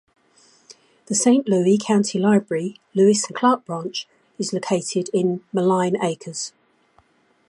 The 1.05 1.13
Saint 1.13 1.47
Louis 1.47 1.77
County 1.77 2.17
Library 2.17 2.77
Lewis 2.95 3.27
and 3.27 3.35
Clark 3.35 3.65
Branch 3.65 4.07
is 4.39 4.51
located 4.51 5.11
in 5.13 5.43
Moline 5.53 6.01
Acres. 6.03 6.53